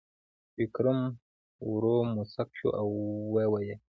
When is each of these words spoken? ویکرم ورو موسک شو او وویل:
ویکرم 0.57 0.99
ورو 1.69 1.95
موسک 2.15 2.49
شو 2.57 2.67
او 2.79 2.87
وویل: 3.33 3.79